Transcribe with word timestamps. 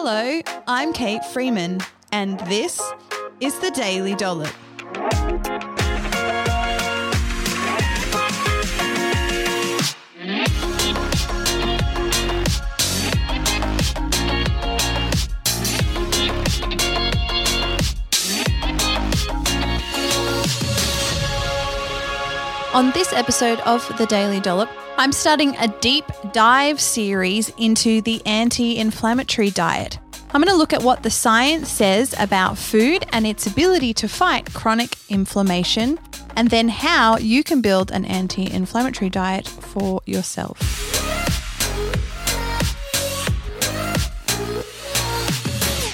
Hello, 0.00 0.40
I'm 0.68 0.92
Kate 0.92 1.24
Freeman, 1.24 1.80
and 2.12 2.38
this 2.46 2.80
is 3.40 3.58
the 3.58 3.72
Daily 3.72 4.14
Dollop. 4.14 4.54
On 22.74 22.90
this 22.92 23.14
episode 23.14 23.60
of 23.60 23.82
The 23.96 24.04
Daily 24.04 24.40
Dollop, 24.40 24.68
I'm 24.98 25.10
starting 25.10 25.56
a 25.56 25.68
deep 25.80 26.04
dive 26.34 26.78
series 26.78 27.48
into 27.56 28.02
the 28.02 28.20
anti 28.26 28.76
inflammatory 28.76 29.48
diet. 29.48 29.98
I'm 30.30 30.42
going 30.42 30.52
to 30.52 30.58
look 30.58 30.74
at 30.74 30.82
what 30.82 31.02
the 31.02 31.10
science 31.10 31.70
says 31.70 32.14
about 32.18 32.58
food 32.58 33.06
and 33.10 33.26
its 33.26 33.46
ability 33.46 33.94
to 33.94 34.08
fight 34.08 34.52
chronic 34.52 34.96
inflammation, 35.08 35.98
and 36.36 36.50
then 36.50 36.68
how 36.68 37.16
you 37.16 37.42
can 37.42 37.62
build 37.62 37.90
an 37.90 38.04
anti 38.04 38.46
inflammatory 38.50 39.08
diet 39.08 39.48
for 39.48 40.02
yourself. 40.04 40.58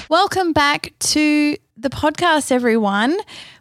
Welcome 0.09 0.51
back 0.51 0.91
to 0.99 1.55
the 1.77 1.89
podcast, 1.89 2.51
everyone. 2.51 3.17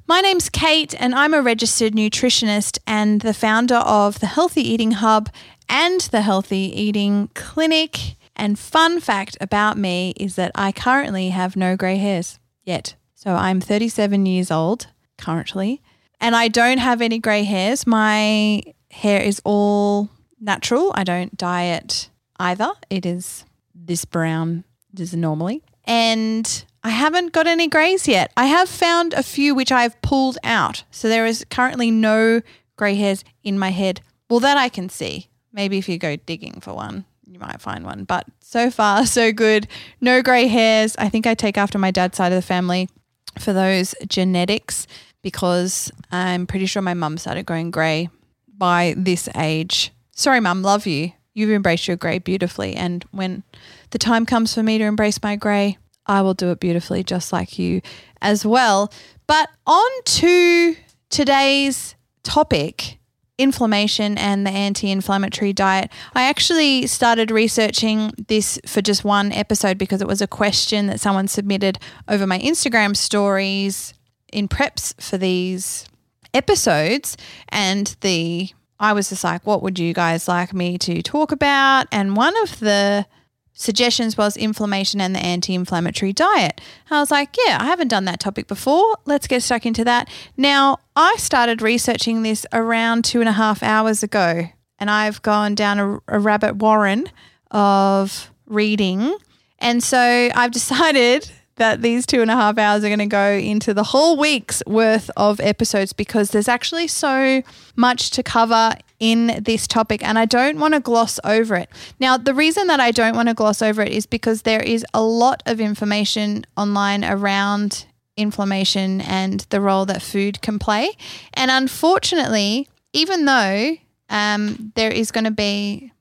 My 0.06 0.20
name's 0.20 0.50
Kate, 0.50 0.94
and 1.00 1.14
I'm 1.14 1.32
a 1.32 1.40
registered 1.40 1.94
nutritionist 1.94 2.78
and 2.86 3.22
the 3.22 3.32
founder 3.32 3.76
of 3.76 4.20
the 4.20 4.26
Healthy 4.26 4.60
Eating 4.60 4.90
Hub 4.90 5.30
and 5.66 6.02
the 6.02 6.20
Healthy 6.20 6.72
Eating 6.78 7.30
Clinic. 7.32 8.16
And 8.36 8.58
fun 8.58 9.00
fact 9.00 9.38
about 9.40 9.78
me 9.78 10.12
is 10.18 10.36
that 10.36 10.52
I 10.54 10.72
currently 10.72 11.30
have 11.30 11.56
no 11.56 11.74
grey 11.74 11.96
hairs 11.96 12.38
yet. 12.64 12.96
So 13.14 13.34
I'm 13.34 13.62
37 13.62 14.26
years 14.26 14.50
old 14.50 14.88
currently, 15.16 15.80
and 16.20 16.36
I 16.36 16.48
don't 16.48 16.78
have 16.78 17.00
any 17.00 17.18
grey 17.18 17.44
hairs. 17.44 17.86
My 17.86 18.62
hair 18.90 19.22
is 19.22 19.40
all 19.42 20.10
natural. 20.38 20.92
I 20.94 21.04
don't 21.04 21.34
dye 21.34 21.64
it 21.64 22.10
either. 22.36 22.72
It 22.90 23.06
is 23.06 23.46
this 23.74 24.04
brown, 24.04 24.64
this 24.92 25.14
is 25.14 25.16
normally. 25.16 25.62
And 25.86 26.64
I 26.84 26.90
haven't 26.90 27.32
got 27.32 27.46
any 27.46 27.66
greys 27.66 28.06
yet. 28.06 28.30
I 28.36 28.44
have 28.44 28.68
found 28.68 29.14
a 29.14 29.22
few 29.22 29.54
which 29.54 29.72
I've 29.72 30.00
pulled 30.02 30.36
out. 30.44 30.84
So 30.90 31.08
there 31.08 31.24
is 31.24 31.44
currently 31.48 31.90
no 31.90 32.42
grey 32.76 32.94
hairs 32.94 33.24
in 33.42 33.58
my 33.58 33.70
head. 33.70 34.02
Well, 34.28 34.40
that 34.40 34.58
I 34.58 34.68
can 34.68 34.90
see. 34.90 35.28
Maybe 35.50 35.78
if 35.78 35.88
you 35.88 35.96
go 35.96 36.16
digging 36.16 36.60
for 36.60 36.74
one, 36.74 37.06
you 37.26 37.38
might 37.38 37.62
find 37.62 37.86
one. 37.86 38.04
But 38.04 38.26
so 38.40 38.70
far, 38.70 39.06
so 39.18 39.32
good. 39.32 39.66
No 40.02 40.20
grey 40.20 40.46
hairs. 40.46 40.94
I 40.98 41.08
think 41.08 41.26
I 41.26 41.34
take 41.34 41.56
after 41.56 41.78
my 41.78 41.90
dad's 41.90 42.18
side 42.18 42.32
of 42.32 42.36
the 42.36 42.42
family 42.42 42.90
for 43.38 43.54
those 43.54 43.94
genetics 44.06 44.86
because 45.22 45.90
I'm 46.12 46.46
pretty 46.46 46.66
sure 46.66 46.82
my 46.82 46.94
mum 46.94 47.16
started 47.16 47.46
growing 47.46 47.70
grey 47.70 48.10
by 48.46 48.94
this 48.96 49.26
age. 49.34 49.90
Sorry, 50.12 50.38
mum, 50.38 50.62
love 50.62 50.86
you. 50.86 51.12
You've 51.32 51.50
embraced 51.50 51.88
your 51.88 51.96
grey 51.96 52.18
beautifully. 52.18 52.76
And 52.76 53.04
when 53.10 53.42
the 53.90 53.98
time 53.98 54.26
comes 54.26 54.54
for 54.54 54.62
me 54.62 54.76
to 54.78 54.84
embrace 54.84 55.20
my 55.22 55.34
grey, 55.34 55.78
I 56.06 56.22
will 56.22 56.34
do 56.34 56.50
it 56.50 56.60
beautifully, 56.60 57.02
just 57.02 57.32
like 57.32 57.58
you 57.58 57.80
as 58.20 58.44
well. 58.44 58.92
But 59.26 59.48
on 59.66 59.90
to 60.04 60.76
today's 61.10 61.94
topic 62.22 62.98
inflammation 63.38 64.16
and 64.16 64.46
the 64.46 64.50
anti 64.50 64.90
inflammatory 64.90 65.52
diet. 65.52 65.90
I 66.14 66.22
actually 66.22 66.86
started 66.86 67.30
researching 67.30 68.12
this 68.28 68.58
for 68.66 68.80
just 68.80 69.04
one 69.04 69.32
episode 69.32 69.78
because 69.78 70.00
it 70.00 70.06
was 70.06 70.22
a 70.22 70.26
question 70.26 70.86
that 70.86 71.00
someone 71.00 71.28
submitted 71.28 71.78
over 72.08 72.26
my 72.26 72.38
Instagram 72.38 72.96
stories 72.96 73.94
in 74.32 74.48
preps 74.48 75.00
for 75.02 75.18
these 75.18 75.86
episodes. 76.32 77.16
And 77.48 77.94
the 78.00 78.50
I 78.78 78.92
was 78.92 79.08
just 79.08 79.24
like, 79.24 79.46
what 79.46 79.62
would 79.62 79.78
you 79.78 79.94
guys 79.94 80.28
like 80.28 80.52
me 80.52 80.78
to 80.78 81.00
talk 81.02 81.32
about? 81.32 81.86
And 81.92 82.16
one 82.16 82.36
of 82.42 82.58
the 82.60 83.06
suggestions 83.54 84.18
was 84.18 84.36
inflammation 84.36 85.00
and 85.00 85.14
the 85.14 85.20
anti 85.20 85.54
inflammatory 85.54 86.12
diet. 86.12 86.60
I 86.90 87.00
was 87.00 87.10
like, 87.10 87.36
yeah, 87.46 87.58
I 87.60 87.64
haven't 87.64 87.88
done 87.88 88.04
that 88.04 88.20
topic 88.20 88.46
before. 88.46 88.96
Let's 89.06 89.26
get 89.26 89.42
stuck 89.42 89.64
into 89.64 89.84
that. 89.84 90.08
Now, 90.36 90.78
I 90.94 91.14
started 91.16 91.62
researching 91.62 92.22
this 92.22 92.44
around 92.52 93.04
two 93.04 93.20
and 93.20 93.28
a 93.28 93.32
half 93.32 93.62
hours 93.62 94.02
ago, 94.02 94.48
and 94.78 94.90
I've 94.90 95.22
gone 95.22 95.54
down 95.54 95.78
a, 95.78 95.98
a 96.08 96.18
rabbit 96.18 96.56
warren 96.56 97.08
of 97.50 98.30
reading. 98.46 99.16
And 99.58 99.82
so 99.82 99.98
I've 100.34 100.50
decided 100.52 101.30
that 101.56 101.82
these 101.82 102.06
two 102.06 102.20
and 102.20 102.30
a 102.30 102.34
half 102.34 102.58
hours 102.58 102.84
are 102.84 102.88
going 102.88 102.98
to 102.98 103.06
go 103.06 103.32
into 103.32 103.72
the 103.72 103.84
whole 103.84 104.16
week's 104.16 104.62
worth 104.66 105.10
of 105.16 105.40
episodes 105.40 105.92
because 105.92 106.30
there's 106.30 106.48
actually 106.48 106.88
so 106.88 107.42
much 107.76 108.10
to 108.10 108.22
cover 108.22 108.74
in 108.98 109.38
this 109.42 109.66
topic 109.66 110.02
and 110.02 110.18
I 110.18 110.24
don't 110.24 110.58
want 110.58 110.74
to 110.74 110.80
gloss 110.80 111.20
over 111.24 111.54
it. 111.56 111.68
Now, 112.00 112.16
the 112.16 112.34
reason 112.34 112.66
that 112.68 112.80
I 112.80 112.90
don't 112.90 113.14
want 113.14 113.28
to 113.28 113.34
gloss 113.34 113.62
over 113.62 113.82
it 113.82 113.92
is 113.92 114.06
because 114.06 114.42
there 114.42 114.62
is 114.62 114.84
a 114.94 115.02
lot 115.02 115.42
of 115.46 115.60
information 115.60 116.44
online 116.56 117.04
around 117.04 117.86
inflammation 118.16 119.00
and 119.00 119.40
the 119.50 119.60
role 119.60 119.84
that 119.86 120.02
food 120.02 120.40
can 120.40 120.58
play. 120.58 120.90
And 121.34 121.50
unfortunately, 121.50 122.68
even 122.92 123.24
though 123.24 123.76
um, 124.08 124.72
there 124.74 124.90
is 124.90 125.10
going 125.10 125.24
to 125.24 125.30
be 125.30 125.92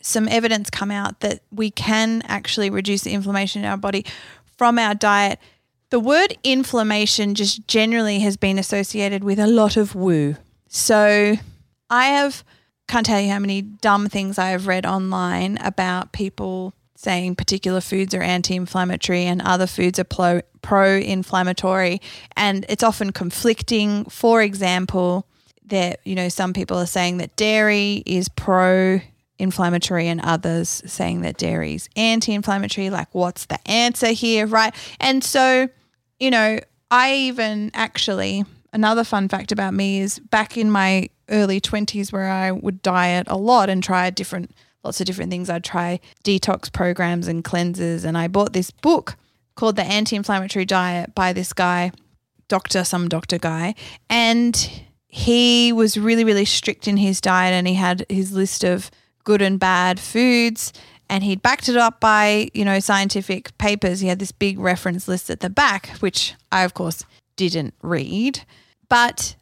some 0.00 0.28
evidence 0.28 0.68
come 0.68 0.90
out 0.90 1.20
that 1.20 1.40
we 1.52 1.70
can 1.70 2.22
actually 2.26 2.70
reduce 2.70 3.02
the 3.02 3.12
inflammation 3.12 3.62
in 3.62 3.70
our 3.70 3.76
body 3.76 4.04
from 4.62 4.78
our 4.78 4.94
diet, 4.94 5.40
the 5.90 5.98
word 5.98 6.38
inflammation 6.44 7.34
just 7.34 7.66
generally 7.66 8.20
has 8.20 8.36
been 8.36 8.60
associated 8.60 9.24
with 9.24 9.40
a 9.40 9.46
lot 9.48 9.76
of 9.76 9.96
woo. 9.96 10.36
So 10.68 11.34
I 11.90 12.06
have 12.06 12.44
can't 12.86 13.04
tell 13.04 13.20
you 13.20 13.28
how 13.32 13.40
many 13.40 13.60
dumb 13.60 14.08
things 14.08 14.38
I 14.38 14.50
have 14.50 14.68
read 14.68 14.86
online 14.86 15.58
about 15.58 16.12
people 16.12 16.74
saying 16.94 17.34
particular 17.34 17.80
foods 17.80 18.14
are 18.14 18.22
anti-inflammatory 18.22 19.24
and 19.24 19.42
other 19.42 19.66
foods 19.66 19.98
are 19.98 20.44
pro-inflammatory 20.62 22.00
and 22.36 22.64
it's 22.68 22.84
often 22.84 23.10
conflicting. 23.10 24.04
For 24.04 24.42
example, 24.42 25.26
that 25.64 25.98
you 26.04 26.14
know 26.14 26.28
some 26.28 26.52
people 26.52 26.78
are 26.78 26.86
saying 26.86 27.16
that 27.16 27.34
dairy 27.34 28.04
is 28.06 28.28
pro 28.28 29.00
inflammatory 29.42 30.08
and 30.08 30.20
others 30.20 30.82
saying 30.86 31.20
that 31.22 31.36
dairy 31.36 31.74
is 31.74 31.88
anti-inflammatory 31.96 32.90
like 32.90 33.08
what's 33.12 33.46
the 33.46 33.58
answer 33.68 34.08
here 34.08 34.46
right? 34.46 34.74
And 35.00 35.22
so 35.22 35.68
you 36.20 36.30
know 36.30 36.58
i 36.90 37.14
even 37.14 37.70
actually 37.74 38.44
another 38.72 39.02
fun 39.04 39.28
fact 39.28 39.50
about 39.50 39.74
me 39.74 40.00
is 40.00 40.18
back 40.18 40.56
in 40.56 40.70
my 40.70 41.08
early 41.28 41.60
20s 41.60 42.12
where 42.12 42.30
i 42.30 42.50
would 42.50 42.80
diet 42.82 43.26
a 43.28 43.36
lot 43.36 43.68
and 43.68 43.82
try 43.82 44.08
different 44.08 44.50
lots 44.84 45.00
of 45.00 45.06
different 45.06 45.30
things 45.30 45.50
i'd 45.50 45.64
try 45.64 45.98
detox 46.22 46.72
programs 46.72 47.26
and 47.26 47.42
cleanses 47.42 48.04
and 48.04 48.16
i 48.16 48.28
bought 48.28 48.52
this 48.52 48.70
book 48.70 49.16
called 49.56 49.76
the 49.76 49.82
anti-inflammatory 49.82 50.64
diet 50.64 51.14
by 51.14 51.32
this 51.32 51.52
guy 51.52 51.90
doctor 52.52 52.84
some 52.84 53.08
doctor 53.08 53.38
guy. 53.38 53.74
And 54.10 54.54
he 55.06 55.72
was 55.72 55.96
really 55.96 56.22
really 56.22 56.44
strict 56.44 56.86
in 56.86 56.98
his 56.98 57.20
diet 57.20 57.54
and 57.54 57.66
he 57.66 57.74
had 57.74 58.04
his 58.10 58.32
list 58.32 58.62
of 58.62 58.90
good 59.24 59.42
and 59.42 59.58
bad 59.58 59.98
foods 60.00 60.72
and 61.08 61.22
he'd 61.22 61.42
backed 61.42 61.68
it 61.68 61.76
up 61.76 62.00
by, 62.00 62.48
you 62.54 62.64
know, 62.64 62.80
scientific 62.80 63.56
papers. 63.58 64.00
He 64.00 64.08
had 64.08 64.18
this 64.18 64.32
big 64.32 64.58
reference 64.58 65.06
list 65.06 65.28
at 65.28 65.40
the 65.40 65.50
back, 65.50 65.88
which 66.00 66.34
I 66.50 66.62
of 66.62 66.74
course 66.74 67.04
didn't 67.36 67.74
read, 67.82 68.44
but 68.88 69.36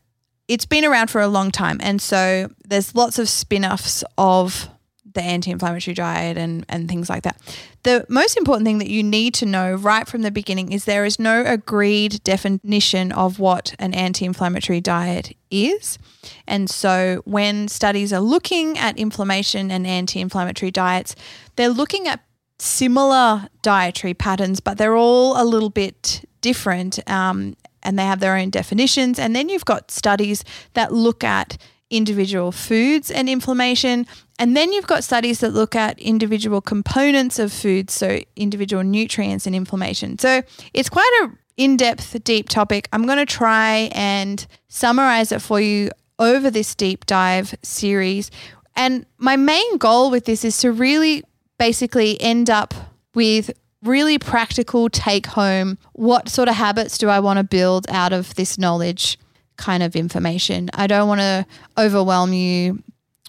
it's 0.48 0.66
been 0.66 0.84
around 0.84 1.10
for 1.10 1.20
a 1.20 1.28
long 1.28 1.50
time 1.50 1.78
and 1.80 2.02
so 2.02 2.50
there's 2.66 2.94
lots 2.94 3.18
of 3.18 3.28
spin-offs 3.28 4.02
of 4.18 4.68
the 5.14 5.22
anti-inflammatory 5.22 5.94
diet 5.94 6.36
and 6.36 6.64
and 6.68 6.88
things 6.88 7.08
like 7.08 7.22
that. 7.22 7.40
The 7.82 8.04
most 8.08 8.36
important 8.36 8.66
thing 8.66 8.78
that 8.78 8.90
you 8.90 9.02
need 9.02 9.34
to 9.34 9.46
know 9.46 9.74
right 9.74 10.06
from 10.06 10.22
the 10.22 10.30
beginning 10.30 10.72
is 10.72 10.84
there 10.84 11.04
is 11.04 11.18
no 11.18 11.42
agreed 11.44 12.22
definition 12.24 13.12
of 13.12 13.38
what 13.38 13.74
an 13.78 13.94
anti-inflammatory 13.94 14.80
diet 14.80 15.36
is. 15.50 15.98
And 16.46 16.68
so 16.68 17.22
when 17.24 17.68
studies 17.68 18.12
are 18.12 18.20
looking 18.20 18.78
at 18.78 18.98
inflammation 18.98 19.70
and 19.70 19.86
anti-inflammatory 19.86 20.70
diets, 20.70 21.16
they're 21.56 21.70
looking 21.70 22.06
at 22.06 22.20
similar 22.58 23.48
dietary 23.62 24.14
patterns, 24.14 24.60
but 24.60 24.76
they're 24.76 24.96
all 24.96 25.40
a 25.40 25.44
little 25.44 25.70
bit 25.70 26.24
different. 26.42 26.98
Um, 27.08 27.56
and 27.82 27.98
they 27.98 28.04
have 28.04 28.20
their 28.20 28.36
own 28.36 28.50
definitions. 28.50 29.18
And 29.18 29.34
then 29.34 29.48
you've 29.48 29.64
got 29.64 29.90
studies 29.90 30.44
that 30.74 30.92
look 30.92 31.24
at 31.24 31.56
individual 31.90 32.52
foods 32.52 33.10
and 33.10 33.28
inflammation. 33.28 34.06
And 34.38 34.56
then 34.56 34.72
you've 34.72 34.86
got 34.86 35.04
studies 35.04 35.40
that 35.40 35.50
look 35.50 35.76
at 35.76 35.98
individual 35.98 36.60
components 36.60 37.38
of 37.38 37.52
foods, 37.52 37.92
so 37.92 38.20
individual 38.36 38.82
nutrients 38.82 39.46
and 39.46 39.54
inflammation. 39.54 40.18
So 40.18 40.42
it's 40.72 40.88
quite 40.88 41.10
a 41.22 41.30
in-depth 41.56 42.24
deep 42.24 42.48
topic. 42.48 42.88
I'm 42.92 43.04
going 43.04 43.18
to 43.18 43.26
try 43.26 43.90
and 43.92 44.46
summarize 44.68 45.30
it 45.30 45.42
for 45.42 45.60
you 45.60 45.90
over 46.18 46.50
this 46.50 46.74
deep 46.74 47.04
dive 47.04 47.54
series. 47.62 48.30
And 48.76 49.04
my 49.18 49.36
main 49.36 49.76
goal 49.76 50.10
with 50.10 50.24
this 50.24 50.44
is 50.44 50.56
to 50.58 50.72
really 50.72 51.22
basically 51.58 52.18
end 52.20 52.48
up 52.48 52.72
with 53.14 53.50
really 53.82 54.18
practical 54.18 54.88
take 54.88 55.26
home. 55.26 55.76
What 55.92 56.28
sort 56.28 56.48
of 56.48 56.54
habits 56.54 56.96
do 56.96 57.08
I 57.08 57.20
want 57.20 57.38
to 57.38 57.44
build 57.44 57.86
out 57.90 58.12
of 58.12 58.34
this 58.36 58.56
knowledge 58.56 59.18
kind 59.60 59.82
of 59.82 59.94
information? 59.94 60.70
I 60.74 60.86
don't 60.86 61.06
want 61.06 61.20
to 61.20 61.46
overwhelm 61.78 62.32
you 62.32 62.82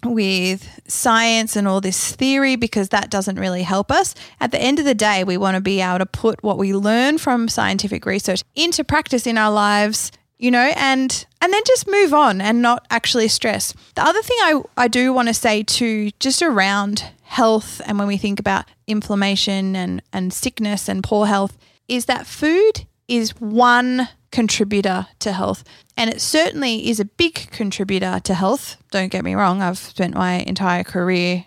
with 0.03 0.81
science 0.87 1.55
and 1.55 1.67
all 1.67 1.79
this 1.79 2.15
theory 2.15 2.55
because 2.55 2.89
that 2.89 3.11
doesn't 3.11 3.37
really 3.37 3.61
help 3.61 3.91
us. 3.91 4.15
At 4.39 4.51
the 4.51 4.59
end 4.59 4.79
of 4.79 4.85
the 4.85 4.95
day, 4.95 5.23
we 5.23 5.37
want 5.37 5.55
to 5.55 5.61
be 5.61 5.79
able 5.79 5.99
to 5.99 6.07
put 6.07 6.41
what 6.41 6.57
we 6.57 6.73
learn 6.73 7.19
from 7.19 7.47
scientific 7.47 8.07
research 8.07 8.41
into 8.55 8.83
practice 8.83 9.27
in 9.27 9.37
our 9.37 9.51
lives 9.51 10.11
you 10.41 10.49
know, 10.49 10.73
and 10.75 11.27
and 11.39 11.53
then 11.53 11.61
just 11.67 11.87
move 11.87 12.15
on 12.15 12.41
and 12.41 12.63
not 12.63 12.85
actually 12.89 13.27
stress. 13.27 13.73
The 13.93 14.03
other 14.03 14.23
thing 14.23 14.37
I, 14.41 14.61
I 14.75 14.87
do 14.87 15.13
want 15.13 15.27
to 15.27 15.35
say 15.35 15.61
too, 15.61 16.09
just 16.19 16.41
around 16.41 17.05
health 17.21 17.79
and 17.85 17.99
when 17.99 18.07
we 18.07 18.17
think 18.17 18.39
about 18.39 18.65
inflammation 18.87 19.75
and, 19.75 20.01
and 20.11 20.33
sickness 20.33 20.89
and 20.89 21.03
poor 21.03 21.27
health, 21.27 21.57
is 21.87 22.05
that 22.05 22.25
food 22.25 22.85
is 23.07 23.39
one 23.39 24.09
contributor 24.31 25.07
to 25.19 25.31
health. 25.31 25.63
And 25.97 26.09
it 26.09 26.21
certainly 26.21 26.89
is 26.89 26.99
a 26.99 27.05
big 27.05 27.51
contributor 27.51 28.19
to 28.23 28.33
health. 28.33 28.77
Don't 28.91 29.11
get 29.11 29.23
me 29.23 29.35
wrong, 29.35 29.61
I've 29.61 29.77
spent 29.77 30.15
my 30.15 30.39
entire 30.39 30.83
career, 30.83 31.45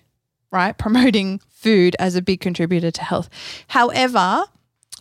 right, 0.51 0.77
promoting 0.79 1.41
food 1.51 1.97
as 1.99 2.15
a 2.15 2.23
big 2.23 2.41
contributor 2.41 2.91
to 2.91 3.03
health. 3.03 3.29
However, 3.69 4.45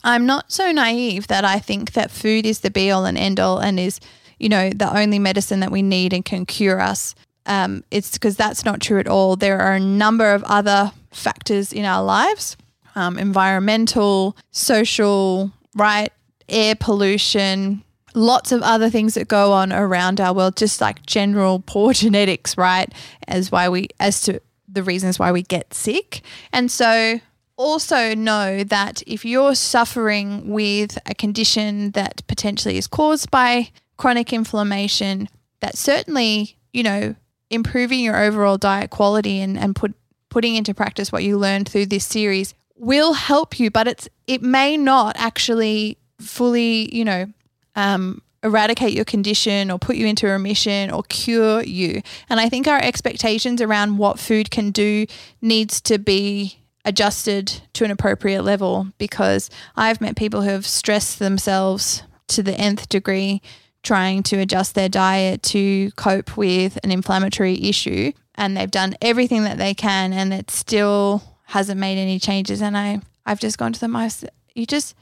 I'm 0.04 0.26
not 0.26 0.52
so 0.52 0.72
naive 0.72 1.28
that 1.28 1.46
I 1.46 1.60
think 1.60 1.94
that 1.94 2.12
food 2.12 2.46
is 2.46 2.60
the 2.60 2.72
be 2.72 2.92
all 2.92 3.06
and 3.06 3.18
end 3.18 3.40
all 3.40 3.60
and 3.60 3.80
is, 3.80 4.00
you 4.38 4.50
know, 4.50 4.70
the 4.70 4.96
only 4.96 5.20
medicine 5.20 5.62
that 5.62 5.72
we 5.72 5.82
need 5.82 6.14
and 6.14 6.26
can 6.26 6.46
cure 6.46 6.82
us. 6.82 7.16
Um, 7.46 7.84
it's 7.92 8.12
because 8.12 8.36
that's 8.36 8.66
not 8.66 8.82
true 8.82 9.00
at 9.00 9.08
all. 9.08 9.36
There 9.36 9.60
are 9.60 9.74
a 9.74 9.80
number 9.80 10.34
of 10.34 10.44
other 10.44 10.92
factors 11.12 11.72
in 11.72 11.86
our 11.86 12.04
lives 12.04 12.58
um, 12.96 13.18
environmental, 13.18 14.38
social, 14.52 15.52
right? 15.76 16.12
Air 16.50 16.76
pollution, 16.76 17.84
lots 18.14 18.52
of 18.52 18.62
other 18.62 18.90
things 18.90 19.16
that 19.16 19.28
go 19.28 19.52
on 19.52 19.72
around 19.74 20.20
our 20.20 20.34
world, 20.34 20.56
just 20.56 20.82
like 20.82 21.06
general 21.06 21.64
poor 21.66 21.94
genetics, 21.94 22.58
right? 22.58 22.92
As 23.28 23.52
why 23.52 23.70
we, 23.70 23.90
as 24.00 24.22
to 24.22 24.42
the 24.68 24.84
reasons 24.84 25.20
why 25.20 25.32
we 25.32 25.44
get 25.44 25.74
sick. 25.74 26.22
And 26.52 26.72
so 26.72 27.20
also 27.56 28.16
know 28.16 28.64
that 28.64 29.04
if 29.06 29.24
you're 29.24 29.56
suffering 29.56 30.50
with 30.50 30.98
a 31.06 31.14
condition 31.14 31.92
that 31.92 32.26
potentially 32.28 32.78
is 32.78 32.88
caused 32.88 33.30
by 33.30 33.70
chronic 33.98 34.34
inflammation, 34.34 35.30
that 35.60 35.78
certainly, 35.78 36.58
you 36.72 36.84
know, 36.84 37.16
improving 37.50 38.00
your 38.00 38.18
overall 38.18 38.58
diet 38.58 38.90
quality 38.90 39.40
and, 39.40 39.58
and 39.58 39.76
put 39.76 39.94
putting 40.30 40.56
into 40.56 40.74
practice 40.74 41.12
what 41.12 41.24
you 41.24 41.38
learned 41.38 41.70
through 41.70 41.86
this 41.86 42.04
series 42.06 42.56
will 42.76 43.14
help 43.14 43.60
you, 43.60 43.70
but 43.70 43.88
it's 43.88 44.10
it 44.26 44.42
may 44.42 44.76
not 44.76 45.16
actually 45.18 45.98
fully, 46.20 46.94
you 46.96 47.06
know, 47.06 47.28
um, 47.76 48.22
eradicate 48.44 48.94
your 48.94 49.06
condition 49.06 49.72
or 49.72 49.80
put 49.80 49.96
you 49.96 50.06
into 50.06 50.28
remission 50.28 50.92
or 50.92 51.04
cure 51.04 51.64
you. 51.64 52.02
And 52.30 52.40
I 52.40 52.50
think 52.50 52.68
our 52.68 52.80
expectations 52.80 53.62
around 53.62 53.98
what 53.98 54.20
food 54.20 54.52
can 54.52 54.72
do 54.72 55.06
needs 55.42 55.80
to 55.82 55.98
be 55.98 56.60
adjusted 56.86 57.62
to 57.74 57.86
an 57.86 57.92
appropriate 57.92 58.44
level 58.44 58.88
because 58.98 59.50
I've 59.76 60.02
met 60.02 60.18
people 60.18 60.42
who 60.42 60.50
have 60.50 60.68
stressed 60.68 61.20
themselves 61.20 62.04
to 62.28 62.44
the 62.44 62.54
nth 62.54 62.90
degree 62.90 63.42
trying 63.84 64.24
to 64.24 64.38
adjust 64.38 64.76
their 64.76 64.90
diet 64.90 65.44
to 65.44 65.92
cope 65.92 66.36
with 66.38 66.78
an 66.84 66.92
inflammatory 66.92 67.62
issue 67.64 68.12
and 68.36 68.56
they've 68.56 68.72
done 68.72 68.96
everything 69.02 69.44
that 69.44 69.58
they 69.58 69.74
can 69.74 70.14
and 70.14 70.34
it 70.34 70.50
still 70.50 71.22
hasn't 71.46 71.80
made 71.80 71.98
any 71.98 72.20
changes 72.20 72.62
and 72.62 72.78
I 72.78 73.00
I've 73.26 73.40
just 73.40 73.58
gone 73.58 73.74
to 73.74 73.80
them 73.80 73.96
I 73.96 74.10
you 74.56 74.66
just 74.66 74.96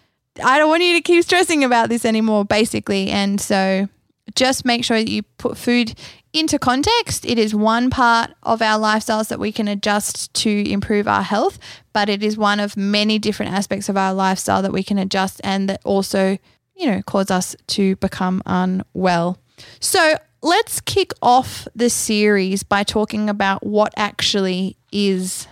I 0.43 0.57
don't 0.57 0.69
want 0.69 0.83
you 0.83 0.95
to 0.95 1.01
keep 1.01 1.23
stressing 1.23 1.63
about 1.63 1.89
this 1.89 2.05
anymore 2.05 2.45
basically 2.45 3.09
and 3.09 3.39
so 3.39 3.87
just 4.35 4.65
make 4.65 4.85
sure 4.85 4.97
that 4.97 5.09
you 5.09 5.23
put 5.37 5.57
food 5.57 5.93
into 6.33 6.57
context, 6.57 7.25
it 7.25 7.37
is 7.37 7.53
one 7.53 7.89
part 7.89 8.31
of 8.43 8.61
our 8.61 8.79
lifestyles 8.79 9.27
that 9.27 9.39
we 9.39 9.51
can 9.51 9.67
adjust 9.67 10.33
to 10.33 10.69
improve 10.69 11.07
our 11.07 11.23
health, 11.23 11.59
but 11.91 12.07
it 12.07 12.23
is 12.23 12.37
one 12.37 12.59
of 12.59 12.77
many 12.77 13.19
different 13.19 13.51
aspects 13.51 13.89
of 13.89 13.97
our 13.97 14.13
lifestyle 14.13 14.61
that 14.61 14.71
we 14.71 14.83
can 14.83 14.97
adjust 14.97 15.41
and 15.43 15.67
that 15.67 15.81
also, 15.83 16.37
you 16.75 16.85
know, 16.85 17.01
cause 17.01 17.29
us 17.29 17.55
to 17.67 17.97
become 17.97 18.41
unwell. 18.45 19.39
So 19.79 20.15
let's 20.41 20.79
kick 20.79 21.11
off 21.21 21.67
the 21.75 21.89
series 21.89 22.63
by 22.63 22.83
talking 22.83 23.29
about 23.29 23.65
what 23.65 23.93
actually 23.97 24.77
is 24.91 25.47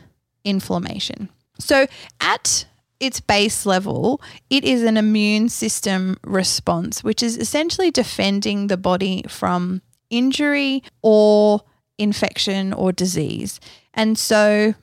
inflammation. 0.46 1.30
So, 1.60 1.88
at 2.22 2.66
its 3.00 3.19
base 3.19 3.66
level, 3.66 4.22
it 4.50 4.63
is 4.63 4.84
an 4.84 4.98
immune 4.98 5.50
system 5.50 6.18
response, 6.24 7.04
which 7.04 7.24
is 7.24 7.38
essentially 7.38 7.92
defending 7.92 8.68
the 8.68 8.78
body 8.78 9.24
from 9.28 9.81
injury 10.10 10.84
or 11.01 11.62
infection 11.98 12.74
or 12.74 12.92
disease. 12.92 13.60
And 13.94 14.18
so 14.18 14.74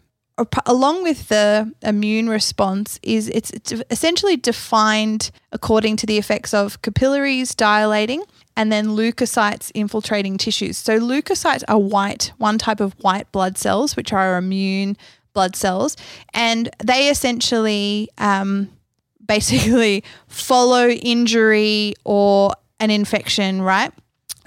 along 0.66 1.02
with 1.02 1.28
the 1.28 1.72
immune 1.82 2.28
response 2.28 3.00
is 3.02 3.28
it's, 3.30 3.50
it's 3.52 3.72
essentially 3.90 4.36
defined 4.36 5.30
according 5.50 5.96
to 5.96 6.06
the 6.06 6.18
effects 6.18 6.52
of 6.52 6.82
capillaries 6.82 7.54
dilating 7.54 8.22
and 8.54 8.70
then 8.70 8.88
leukocytes 8.88 9.70
infiltrating 9.74 10.36
tissues. 10.36 10.76
So 10.76 10.98
leukocytes 10.98 11.64
are 11.68 11.78
white, 11.78 12.32
one 12.36 12.58
type 12.58 12.80
of 12.80 12.92
white 13.00 13.30
blood 13.32 13.56
cells 13.56 13.96
which 13.96 14.12
are 14.12 14.36
immune 14.36 14.96
blood 15.36 15.54
cells 15.54 15.96
and 16.32 16.70
they 16.82 17.10
essentially 17.10 18.08
um, 18.16 18.70
basically 19.26 20.02
follow 20.26 20.88
injury 20.88 21.94
or 22.04 22.52
an 22.80 22.90
infection, 22.90 23.60
right? 23.60 23.92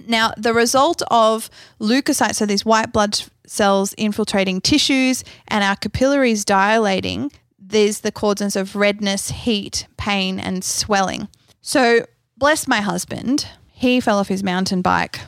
Now, 0.07 0.31
the 0.35 0.53
result 0.53 1.03
of 1.11 1.49
leukocytes, 1.79 2.35
so 2.35 2.47
these 2.47 2.65
white 2.65 2.91
blood 2.91 3.21
cells 3.45 3.93
infiltrating 3.93 4.61
tissues 4.61 5.23
and 5.47 5.63
our 5.63 5.75
capillaries 5.75 6.43
dilating, 6.43 7.31
there's 7.59 7.99
the 7.99 8.11
causes 8.11 8.55
of 8.55 8.75
redness, 8.75 9.29
heat, 9.29 9.85
pain, 9.97 10.39
and 10.39 10.63
swelling. 10.63 11.27
So, 11.61 12.05
bless 12.37 12.67
my 12.67 12.81
husband, 12.81 13.47
he 13.71 13.99
fell 13.99 14.17
off 14.17 14.29
his 14.29 14.43
mountain 14.43 14.81
bike 14.81 15.19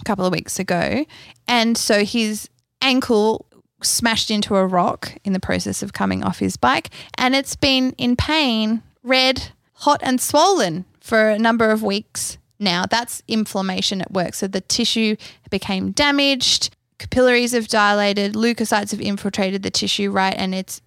a 0.00 0.04
couple 0.04 0.24
of 0.24 0.32
weeks 0.32 0.58
ago. 0.58 1.04
And 1.46 1.76
so 1.76 2.04
his 2.04 2.48
ankle 2.80 3.46
smashed 3.84 4.30
into 4.30 4.56
a 4.56 4.66
rock 4.66 5.16
in 5.24 5.32
the 5.32 5.40
process 5.40 5.82
of 5.82 5.92
coming 5.92 6.22
off 6.22 6.38
his 6.38 6.56
bike. 6.56 6.90
And 7.16 7.34
it's 7.34 7.56
been 7.56 7.92
in 7.98 8.16
pain, 8.16 8.82
red, 9.02 9.50
hot, 9.74 10.00
and 10.02 10.20
swollen 10.20 10.84
for 11.00 11.30
a 11.30 11.38
number 11.38 11.70
of 11.70 11.82
weeks 11.82 12.38
now. 12.58 12.84
That's 12.88 13.22
inflammation 13.28 14.00
at 14.00 14.12
work. 14.12 14.34
So 14.34 14.46
the 14.46 14.60
tissue 14.60 15.16
became 15.50 15.92
damaged, 15.92 16.74
capillaries 16.98 17.52
have 17.52 17.68
dilated, 17.68 18.34
leukocytes 18.34 18.90
have 18.90 19.00
infiltrated 19.00 19.62
the 19.62 19.70
tissue, 19.70 20.10
right? 20.10 20.34
And 20.36 20.54
it's 20.54 20.80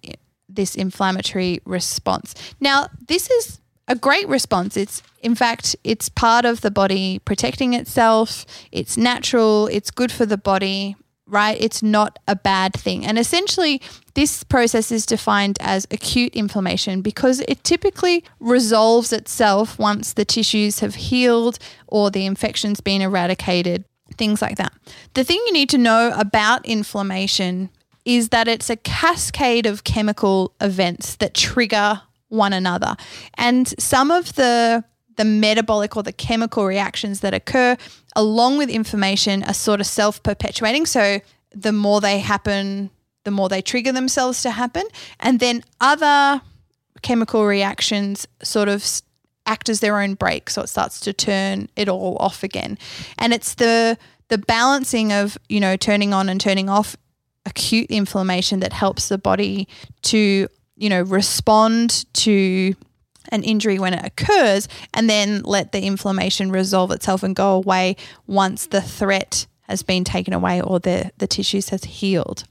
this 0.48 0.74
inflammatory 0.74 1.60
response. 1.64 2.34
Now, 2.60 2.88
this 3.06 3.30
is 3.30 3.60
a 3.86 3.94
great 3.94 4.28
response. 4.28 4.76
It's 4.76 5.02
in 5.20 5.34
fact, 5.34 5.74
it's 5.82 6.08
part 6.08 6.44
of 6.44 6.60
the 6.60 6.70
body 6.70 7.18
protecting 7.20 7.74
itself. 7.74 8.46
It's 8.70 8.96
natural, 8.96 9.66
it's 9.68 9.90
good 9.90 10.12
for 10.12 10.26
the 10.26 10.38
body 10.38 10.96
right? 11.28 11.56
It's 11.60 11.82
not 11.82 12.18
a 12.26 12.34
bad 12.34 12.72
thing. 12.72 13.04
And 13.04 13.18
essentially, 13.18 13.80
this 14.14 14.42
process 14.42 14.90
is 14.90 15.06
defined 15.06 15.58
as 15.60 15.86
acute 15.90 16.34
inflammation 16.34 17.02
because 17.02 17.40
it 17.40 17.62
typically 17.62 18.24
resolves 18.40 19.12
itself 19.12 19.78
once 19.78 20.14
the 20.14 20.24
tissues 20.24 20.80
have 20.80 20.94
healed 20.94 21.58
or 21.86 22.10
the 22.10 22.26
infection's 22.26 22.80
been 22.80 23.02
eradicated, 23.02 23.84
things 24.16 24.42
like 24.42 24.56
that. 24.56 24.72
The 25.14 25.24
thing 25.24 25.40
you 25.46 25.52
need 25.52 25.68
to 25.70 25.78
know 25.78 26.12
about 26.16 26.64
inflammation 26.66 27.70
is 28.04 28.30
that 28.30 28.48
it's 28.48 28.70
a 28.70 28.76
cascade 28.76 29.66
of 29.66 29.84
chemical 29.84 30.54
events 30.60 31.16
that 31.16 31.34
trigger 31.34 32.00
one 32.28 32.52
another. 32.52 32.96
And 33.34 33.68
some 33.78 34.10
of 34.10 34.34
the 34.34 34.84
the 35.18 35.24
metabolic 35.24 35.96
or 35.96 36.02
the 36.02 36.12
chemical 36.12 36.64
reactions 36.64 37.20
that 37.20 37.34
occur 37.34 37.76
along 38.16 38.56
with 38.56 38.70
inflammation 38.70 39.42
are 39.42 39.52
sort 39.52 39.80
of 39.80 39.86
self 39.86 40.22
perpetuating. 40.22 40.86
So 40.86 41.20
the 41.50 41.72
more 41.72 42.00
they 42.00 42.20
happen, 42.20 42.90
the 43.24 43.30
more 43.30 43.48
they 43.48 43.60
trigger 43.60 43.92
themselves 43.92 44.40
to 44.42 44.52
happen. 44.52 44.84
And 45.20 45.40
then 45.40 45.64
other 45.80 46.40
chemical 47.02 47.44
reactions 47.46 48.26
sort 48.42 48.68
of 48.68 49.02
act 49.44 49.68
as 49.68 49.80
their 49.80 50.00
own 50.00 50.14
brake. 50.14 50.50
So 50.50 50.62
it 50.62 50.68
starts 50.68 51.00
to 51.00 51.12
turn 51.12 51.68
it 51.74 51.88
all 51.88 52.16
off 52.20 52.42
again. 52.42 52.78
And 53.18 53.34
it's 53.34 53.54
the 53.54 53.98
the 54.28 54.38
balancing 54.38 55.12
of, 55.12 55.36
you 55.48 55.58
know, 55.58 55.76
turning 55.76 56.14
on 56.14 56.28
and 56.28 56.40
turning 56.40 56.68
off 56.68 56.96
acute 57.44 57.90
inflammation 57.90 58.60
that 58.60 58.72
helps 58.72 59.08
the 59.08 59.18
body 59.18 59.66
to, 60.02 60.46
you 60.76 60.88
know, 60.88 61.02
respond 61.02 62.04
to 62.12 62.74
an 63.28 63.42
injury 63.42 63.78
when 63.78 63.94
it 63.94 64.04
occurs 64.04 64.68
and 64.94 65.08
then 65.08 65.42
let 65.42 65.72
the 65.72 65.82
inflammation 65.82 66.50
resolve 66.50 66.90
itself 66.90 67.22
and 67.22 67.34
go 67.34 67.52
away 67.52 67.96
once 68.26 68.66
the 68.66 68.80
threat 68.80 69.46
has 69.62 69.82
been 69.82 70.04
taken 70.04 70.32
away 70.32 70.60
or 70.60 70.80
the, 70.80 71.10
the 71.18 71.26
tissues 71.26 71.68
has 71.68 71.84
healed. 71.84 72.44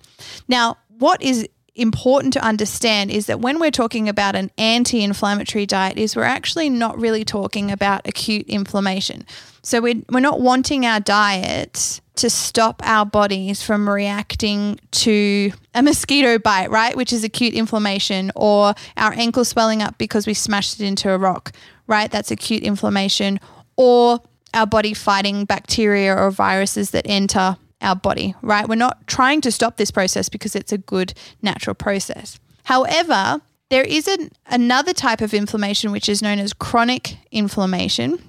Now, 0.48 0.78
what 1.00 1.22
is 1.22 1.48
important 1.78 2.34
to 2.34 2.44
understand 2.44 3.12
is 3.12 3.28
that 3.28 3.40
when 3.40 3.60
we're 3.60 3.72
talking 3.72 4.10
about 4.10 4.36
an 4.36 4.52
anti-inflammatory 4.58 5.66
diet 5.66 5.98
is 5.98 6.16
we're 6.16 6.24
actually 6.24 6.70
not 6.70 7.00
really 7.00 7.24
talking 7.24 7.72
about 7.72 8.08
acute 8.08 8.48
inflammation. 8.48 9.26
So 9.62 9.82
we're, 9.82 10.02
we're 10.10 10.20
not 10.20 10.42
wanting 10.42 10.86
our 10.86 11.00
diet 11.00 12.02
to 12.16 12.30
stop 12.30 12.82
our 12.84 13.06
bodies 13.06 13.62
from 13.62 13.88
reacting 13.88 14.80
to 14.92 15.52
a 15.76 15.84
mosquito 15.84 16.40
bite, 16.40 16.72
right? 16.72 16.96
Which 16.96 17.14
is 17.14 17.24
acute 17.24 17.54
inflammation, 17.54 18.32
or 18.36 18.74
our 18.96 19.14
ankle 19.14 19.46
swelling 19.46 19.84
up 19.84 19.98
because 19.98 20.26
we 20.26 20.34
smashed 20.34 20.80
it 20.80 20.86
into 20.86 21.12
a 21.12 21.18
rock, 21.18 21.52
right? 21.86 22.10
That's 22.10 22.32
acute 22.32 22.64
inflammation, 22.64 23.40
or 23.76 24.20
our 24.54 24.66
body 24.66 24.96
fighting 24.96 25.46
bacteria 25.46 26.16
or 26.16 26.32
viruses 26.32 26.90
that 26.92 27.06
enter 27.08 27.58
our 27.82 27.96
body, 27.96 28.36
right? 28.42 28.68
We're 28.68 28.76
not 28.76 29.06
trying 29.08 29.42
to 29.42 29.52
stop 29.52 29.78
this 29.78 29.92
process 29.92 30.30
because 30.30 30.56
it's 30.56 30.72
a 30.72 30.78
good 30.78 31.14
natural 31.42 31.74
process. 31.74 32.40
However, 32.64 33.42
there 33.70 33.84
is 33.84 34.08
an, 34.08 34.32
another 34.48 34.94
type 34.94 35.22
of 35.22 35.34
inflammation 35.34 35.92
which 35.92 36.10
is 36.10 36.22
known 36.22 36.40
as 36.40 36.54
chronic 36.54 37.18
inflammation. 37.32 38.22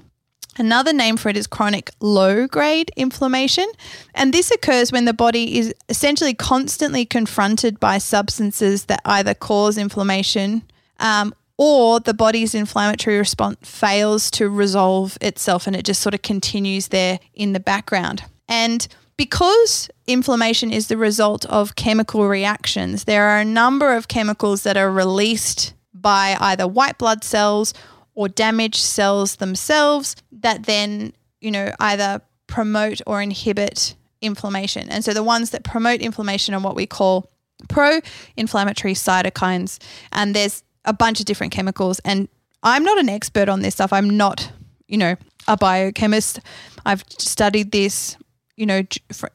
Another 0.59 0.93
name 0.93 1.17
for 1.17 1.29
it 1.29 1.37
is 1.37 1.47
chronic 1.47 1.91
low 2.01 2.49
grade 2.49 2.91
inflammation. 2.97 3.67
And 4.15 4.35
this 4.35 4.51
occurs 4.51 4.91
when 4.91 5.05
the 5.05 5.13
body 5.13 5.59
is 5.59 5.73
essentially 5.89 6.35
constantly 6.35 7.05
confronted 7.05 7.79
by 7.79 7.99
substances 7.99 8.87
that 8.87 9.01
either 9.05 9.35
cause 9.35 9.79
inflammation 9.79 10.65
um, 10.99 11.33
or 11.57 12.01
the 12.01 12.15
body's 12.15 12.55
inflammatory 12.55 13.19
response 13.19 13.59
fails 13.63 14.31
to 14.33 14.49
resolve 14.49 15.17
itself 15.21 15.69
and 15.69 15.77
it 15.77 15.85
just 15.85 16.03
sort 16.03 16.15
of 16.15 16.23
continues 16.23 16.89
there 16.89 17.21
in 17.35 17.53
the 17.53 17.61
background. 17.61 18.25
And 18.49 18.89
because 19.19 19.91
inflammation 20.07 20.73
is 20.73 20.87
the 20.87 20.97
result 20.97 21.45
of 21.47 21.75
chemical 21.75 22.27
reactions, 22.29 23.05
there 23.05 23.25
are 23.25 23.41
a 23.41 23.45
number 23.45 23.95
of 23.95 24.09
chemicals 24.09 24.63
that 24.63 24.79
are 24.79 24.91
released 24.91 25.75
by 25.93 26.37
either 26.41 26.67
white 26.67 26.97
blood 26.97 27.25
cells 27.25 27.75
or 28.15 28.29
damaged 28.29 28.77
cells 28.77 29.37
themselves 29.37 30.17
that 30.31 30.65
then, 30.65 31.13
you 31.41 31.51
know, 31.51 31.73
either 31.81 32.23
promote 32.47 33.01
or 33.07 33.21
inhibit 33.21 33.97
inflammation. 34.23 34.89
And 34.89 35.05
so 35.05 35.13
the 35.13 35.23
ones 35.25 35.51
that 35.51 35.65
promote 35.65 36.01
inflammation 36.01 36.55
are 36.55 36.61
what 36.61 36.77
we 36.77 36.87
call 36.87 37.29
pro 37.69 38.01
inflammatory 38.37 38.95
cytokines. 38.95 39.79
And 40.13 40.35
there's 40.35 40.63
a 40.85 40.93
bunch 40.93 41.19
of 41.19 41.27
different 41.27 41.53
chemicals. 41.53 41.99
And 42.05 42.29
I'm 42.63 42.85
not 42.85 42.99
an 42.99 43.09
expert 43.09 43.49
on 43.49 43.63
this 43.63 43.75
stuff. 43.75 43.93
I'm 43.93 44.17
not, 44.17 44.51
you 44.87 44.97
know, 44.97 45.17
a 45.49 45.57
biochemist. 45.57 46.39
I've 46.87 47.05
studied 47.09 47.73
this 47.73 48.17
you 48.59 48.67
know, 48.67 48.83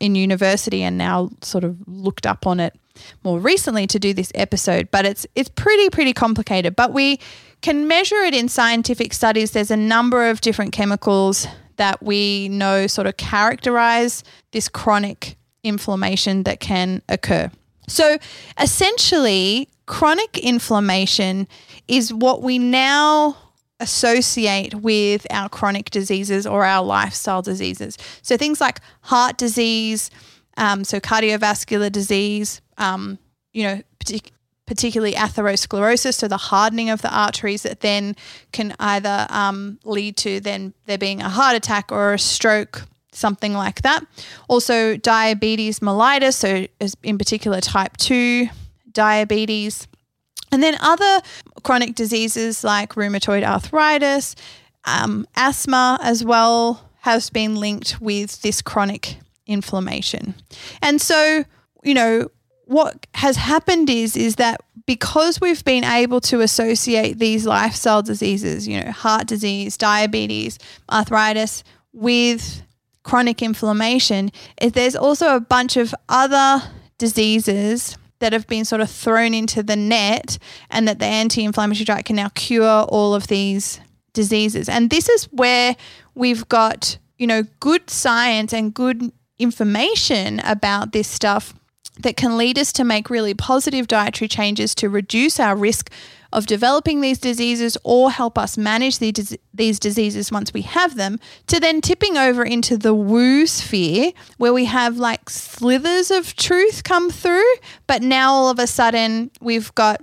in 0.01 0.15
university 0.15 0.83
and 0.83 0.97
now 0.97 1.29
sort 1.41 1.63
of 1.63 1.77
looked 1.87 2.27
up 2.27 2.45
on 2.45 2.59
it 2.59 2.77
more 3.23 3.39
recently 3.39 3.87
to 3.87 3.97
do 3.97 4.13
this 4.13 4.31
episode, 4.35 4.91
but 4.91 5.05
it's 5.05 5.25
it's 5.33 5.49
pretty 5.49 5.89
pretty 5.89 6.11
complicated. 6.11 6.75
But 6.75 6.91
we 6.91 7.19
can 7.61 7.87
measure 7.87 8.17
it 8.17 8.35
in 8.35 8.49
scientific 8.49 9.13
studies. 9.13 9.51
There's 9.51 9.71
a 9.71 9.77
number 9.77 10.29
of 10.29 10.41
different 10.41 10.73
chemicals 10.73 11.47
that 11.77 12.03
we 12.03 12.49
know 12.49 12.85
sort 12.85 13.07
of 13.07 13.15
characterize 13.15 14.25
this 14.51 14.67
chronic 14.67 15.37
inflammation 15.63 16.43
that 16.43 16.59
can 16.59 17.01
occur. 17.07 17.49
So 17.87 18.17
essentially, 18.59 19.69
chronic 19.85 20.37
inflammation 20.37 21.47
is 21.87 22.13
what 22.13 22.41
we 22.41 22.59
now 22.59 23.37
associate 23.79 24.75
with 24.75 25.27
our 25.29 25.49
chronic 25.49 25.89
diseases 25.89 26.45
or 26.47 26.63
our 26.63 26.83
lifestyle 26.83 27.41
diseases. 27.41 27.97
So 28.21 28.37
things 28.37 28.61
like 28.61 28.79
heart 29.01 29.37
disease, 29.37 30.09
um, 30.57 30.83
so 30.83 30.99
cardiovascular 30.99 31.91
disease, 31.91 32.61
um, 32.77 33.17
you 33.51 33.63
know, 33.63 33.81
partic- 33.99 34.31
particularly 34.65 35.13
atherosclerosis, 35.13 36.15
so 36.15 36.27
the 36.27 36.37
hardening 36.37 36.89
of 36.89 37.01
the 37.01 37.13
arteries 37.13 37.63
that 37.63 37.81
then 37.81 38.15
can 38.51 38.73
either 38.79 39.27
um, 39.29 39.79
lead 39.83 40.15
to 40.17 40.39
then 40.39 40.73
there 40.85 40.97
being 40.97 41.21
a 41.21 41.29
heart 41.29 41.55
attack 41.55 41.91
or 41.91 42.13
a 42.13 42.19
stroke, 42.19 42.83
something 43.11 43.53
like 43.53 43.81
that. 43.81 44.05
Also, 44.47 44.95
diabetes 44.97 45.79
mellitus, 45.79 46.35
so 46.35 46.65
in 47.03 47.17
particular 47.17 47.59
type 47.59 47.97
2 47.97 48.47
diabetes. 48.91 49.87
And 50.53 50.61
then 50.61 50.77
other 50.81 51.21
chronic 51.63 51.95
diseases 51.95 52.63
like 52.63 52.93
rheumatoid 52.93 53.43
arthritis, 53.43 54.35
um, 54.85 55.27
asthma 55.35 55.97
as 55.99 56.23
well 56.23 56.91
has 56.99 57.31
been 57.31 57.55
linked 57.55 57.99
with 57.99 58.39
this 58.43 58.61
chronic 58.61 59.17
inflammation. 59.47 60.35
And 60.79 61.01
so, 61.01 61.43
you 61.83 61.95
know, 61.95 62.29
what 62.65 63.07
has 63.15 63.35
happened 63.35 63.89
is 63.89 64.15
is 64.15 64.35
that 64.35 64.61
because 64.85 65.41
we've 65.41 65.65
been 65.65 65.83
able 65.83 66.21
to 66.21 66.41
associate 66.41 67.17
these 67.17 67.47
lifestyle 67.47 68.03
diseases, 68.03 68.67
you 68.67 68.79
know, 68.79 68.91
heart 68.91 69.25
disease, 69.25 69.75
diabetes, 69.75 70.59
arthritis 70.91 71.63
with 71.93 72.61
chronic 73.01 73.41
inflammation, 73.41 74.31
there's 74.61 74.95
also 74.95 75.35
a 75.35 75.39
bunch 75.39 75.77
of 75.77 75.95
other 76.09 76.61
diseases 76.99 77.97
that 78.23 78.31
have 78.31 78.47
been 78.47 78.63
sort 78.63 78.79
of 78.79 78.89
thrown 78.89 79.33
into 79.33 79.61
the 79.61 79.75
net 79.75 80.37
and 80.69 80.87
that 80.87 80.99
the 80.99 81.05
anti 81.05 81.43
inflammatory 81.43 81.83
diet 81.83 82.05
can 82.05 82.15
now 82.15 82.29
cure 82.29 82.83
all 82.83 83.13
of 83.13 83.27
these 83.27 83.81
diseases. 84.13 84.69
And 84.69 84.89
this 84.89 85.09
is 85.09 85.25
where 85.25 85.75
we've 86.15 86.47
got, 86.47 86.97
you 87.17 87.27
know, 87.27 87.43
good 87.59 87.89
science 87.89 88.53
and 88.53 88.73
good 88.73 89.11
information 89.39 90.39
about 90.39 90.93
this 90.93 91.09
stuff 91.09 91.53
that 91.99 92.15
can 92.15 92.37
lead 92.37 92.57
us 92.57 92.71
to 92.73 92.85
make 92.85 93.09
really 93.09 93.33
positive 93.33 93.87
dietary 93.87 94.29
changes 94.29 94.73
to 94.75 94.87
reduce 94.87 95.37
our 95.37 95.55
risk 95.55 95.91
of 96.33 96.45
developing 96.45 97.01
these 97.01 97.17
diseases 97.17 97.77
or 97.83 98.11
help 98.11 98.37
us 98.37 98.57
manage 98.57 98.99
these, 98.99 99.37
these 99.53 99.79
diseases 99.79 100.31
once 100.31 100.53
we 100.53 100.61
have 100.63 100.95
them, 100.95 101.19
to 101.47 101.59
then 101.59 101.81
tipping 101.81 102.17
over 102.17 102.43
into 102.43 102.77
the 102.77 102.93
woo 102.93 103.45
sphere 103.47 104.11
where 104.37 104.53
we 104.53 104.65
have 104.65 104.97
like 104.97 105.29
slithers 105.29 106.11
of 106.11 106.35
truth 106.35 106.83
come 106.83 107.09
through. 107.09 107.53
But 107.87 108.01
now 108.01 108.33
all 108.33 108.49
of 108.49 108.59
a 108.59 108.67
sudden 108.67 109.31
we've 109.41 109.73
got 109.75 110.01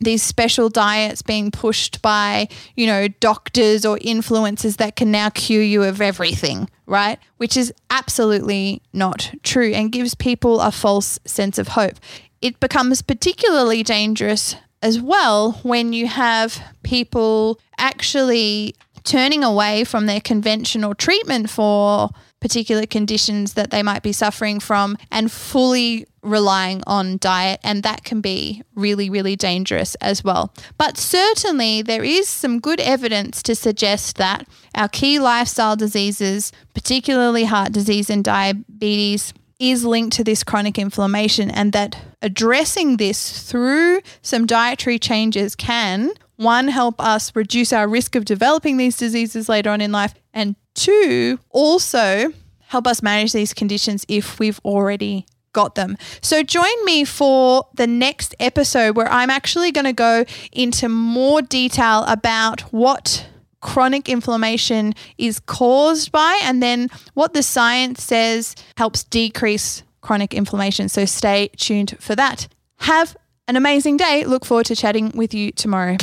these 0.00 0.22
special 0.22 0.68
diets 0.68 1.22
being 1.22 1.50
pushed 1.50 2.00
by, 2.02 2.48
you 2.76 2.86
know, 2.86 3.08
doctors 3.08 3.84
or 3.84 3.98
influencers 3.98 4.76
that 4.76 4.96
can 4.96 5.10
now 5.10 5.30
cure 5.30 5.62
you 5.62 5.82
of 5.82 6.00
everything, 6.00 6.70
right? 6.86 7.18
Which 7.38 7.56
is 7.56 7.72
absolutely 7.90 8.82
not 8.92 9.32
true 9.42 9.72
and 9.72 9.92
gives 9.92 10.14
people 10.14 10.60
a 10.60 10.70
false 10.70 11.18
sense 11.24 11.58
of 11.58 11.68
hope. 11.68 11.94
It 12.40 12.60
becomes 12.60 13.02
particularly 13.02 13.82
dangerous 13.82 14.54
as 14.82 15.00
well 15.00 15.52
when 15.62 15.92
you 15.92 16.06
have 16.06 16.62
people 16.82 17.60
actually 17.78 18.74
turning 19.04 19.42
away 19.42 19.84
from 19.84 20.06
their 20.06 20.20
conventional 20.20 20.94
treatment 20.94 21.48
for 21.48 22.10
particular 22.40 22.86
conditions 22.86 23.54
that 23.54 23.70
they 23.70 23.82
might 23.82 24.02
be 24.02 24.12
suffering 24.12 24.60
from 24.60 24.96
and 25.10 25.32
fully 25.32 26.06
relying 26.22 26.82
on 26.86 27.16
diet. 27.18 27.60
And 27.64 27.82
that 27.82 28.04
can 28.04 28.20
be 28.20 28.62
really, 28.74 29.10
really 29.10 29.34
dangerous 29.34 29.94
as 29.96 30.22
well. 30.22 30.52
But 30.76 30.96
certainly, 30.96 31.82
there 31.82 32.04
is 32.04 32.28
some 32.28 32.60
good 32.60 32.80
evidence 32.80 33.42
to 33.44 33.54
suggest 33.54 34.16
that 34.18 34.46
our 34.74 34.88
key 34.88 35.18
lifestyle 35.18 35.74
diseases, 35.74 36.52
particularly 36.74 37.44
heart 37.44 37.72
disease 37.72 38.10
and 38.10 38.22
diabetes, 38.22 39.32
is 39.58 39.84
linked 39.84 40.16
to 40.16 40.24
this 40.24 40.44
chronic 40.44 40.78
inflammation, 40.78 41.50
and 41.50 41.72
that 41.72 41.96
addressing 42.22 42.96
this 42.96 43.48
through 43.48 44.00
some 44.22 44.46
dietary 44.46 44.98
changes 44.98 45.54
can 45.54 46.12
one, 46.38 46.68
help 46.68 47.00
us 47.00 47.34
reduce 47.34 47.72
our 47.72 47.88
risk 47.88 48.14
of 48.14 48.24
developing 48.24 48.76
these 48.76 48.96
diseases 48.96 49.48
later 49.48 49.70
on 49.70 49.80
in 49.80 49.90
life, 49.90 50.14
and 50.32 50.54
two, 50.74 51.40
also 51.50 52.32
help 52.68 52.86
us 52.86 53.02
manage 53.02 53.32
these 53.32 53.52
conditions 53.52 54.04
if 54.06 54.38
we've 54.38 54.60
already 54.64 55.26
got 55.52 55.74
them. 55.74 55.96
So 56.22 56.44
join 56.44 56.84
me 56.84 57.04
for 57.04 57.66
the 57.74 57.88
next 57.88 58.36
episode 58.38 58.96
where 58.96 59.10
I'm 59.10 59.30
actually 59.30 59.72
going 59.72 59.86
to 59.86 59.92
go 59.92 60.24
into 60.52 60.88
more 60.88 61.42
detail 61.42 62.04
about 62.04 62.60
what 62.72 63.26
chronic 63.60 64.08
inflammation 64.08 64.94
is 65.18 65.40
caused 65.40 66.12
by, 66.12 66.38
and 66.44 66.62
then 66.62 66.88
what 67.14 67.32
the 67.32 67.42
science 67.42 68.04
says 68.04 68.54
helps 68.76 69.02
decrease 69.02 69.82
chronic 70.00 70.34
inflammation. 70.34 70.88
So 70.88 71.04
stay 71.04 71.48
tuned 71.56 71.96
for 72.00 72.14
that. 72.16 72.48
Have 72.78 73.16
an 73.46 73.56
amazing 73.56 73.96
day. 73.96 74.24
Look 74.24 74.44
forward 74.44 74.66
to 74.66 74.76
chatting 74.76 75.12
with 75.14 75.34
you 75.34 75.52
tomorrow. 75.52 75.96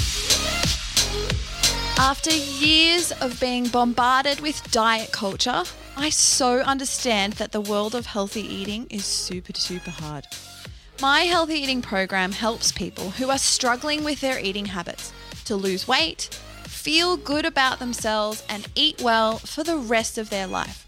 After 1.97 2.29
years 2.31 3.11
of 3.13 3.39
being 3.39 3.67
bombarded 3.67 4.41
with 4.41 4.69
diet 4.71 5.11
culture, 5.11 5.63
I 5.95 6.09
so 6.09 6.59
understand 6.59 7.33
that 7.33 7.53
the 7.53 7.61
world 7.61 7.95
of 7.95 8.05
healthy 8.05 8.41
eating 8.41 8.87
is 8.89 9.05
super, 9.05 9.53
super 9.53 9.91
hard. 9.91 10.27
My 11.01 11.21
healthy 11.21 11.55
eating 11.55 11.81
program 11.81 12.33
helps 12.33 12.71
people 12.71 13.11
who 13.11 13.29
are 13.29 13.37
struggling 13.37 14.03
with 14.03 14.19
their 14.21 14.39
eating 14.39 14.65
habits 14.65 15.13
to 15.45 15.55
lose 15.55 15.87
weight 15.87 16.29
feel 16.85 17.17
good 17.17 17.45
about 17.45 17.79
themselves 17.79 18.43
and 18.47 18.67
eat 18.75 19.01
well 19.01 19.39
for 19.39 19.63
the 19.63 19.75
rest 19.75 20.19
of 20.19 20.29
their 20.29 20.45
life. 20.45 20.84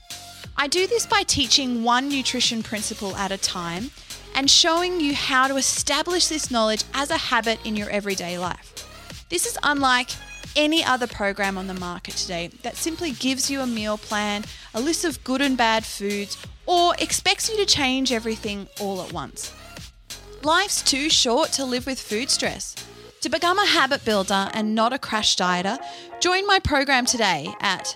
I 0.60 0.68
do 0.68 0.88
this 0.88 1.06
by 1.06 1.22
teaching 1.22 1.84
one 1.84 2.10
nutrition 2.10 2.64
principle 2.64 3.16
at 3.16 3.32
a 3.32 3.38
time 3.38 3.92
and 4.34 4.50
showing 4.50 5.00
you 5.00 5.14
how 5.14 5.48
to 5.48 5.56
establish 5.56 6.28
this 6.28 6.50
knowledge 6.50 6.84
as 6.96 7.12
a 7.12 7.18
habit 7.18 7.60
in 7.64 7.76
your 7.76 7.92
everyday 7.92 8.40
life. 8.40 9.26
This 9.30 9.46
is 9.46 9.58
unlike 9.62 10.10
any 10.56 10.84
other 10.84 11.06
program 11.06 11.60
on 11.60 11.68
the 11.68 11.76
market 11.76 12.16
today 12.16 12.48
that 12.64 12.76
simply 12.76 13.12
gives 13.12 13.52
you 13.52 13.62
a 13.62 13.68
meal 13.68 14.00
plan, 14.00 14.46
a 14.74 14.82
list 14.82 15.06
of 15.06 15.24
good 15.24 15.42
and 15.42 15.56
bad 15.56 15.86
foods, 15.86 16.44
or 16.66 16.96
expects 16.98 17.50
you 17.50 17.58
to 17.58 17.66
change 17.66 18.12
everything 18.12 18.68
all 18.80 19.04
at 19.04 19.14
once. 19.14 19.54
Life's 20.42 20.82
too 20.82 21.08
short 21.08 21.52
to 21.52 21.66
live 21.66 21.86
with 21.86 22.00
food 22.00 22.32
stress. 22.32 22.76
To 23.22 23.30
become 23.30 23.60
a 23.60 23.66
habit 23.68 24.04
builder 24.04 24.50
and 24.54 24.74
not 24.74 24.92
a 24.92 24.98
crash 24.98 25.36
dieter, 25.36 25.78
join 26.20 26.48
my 26.48 26.58
program 26.58 27.06
today 27.06 27.54
at 27.62 27.96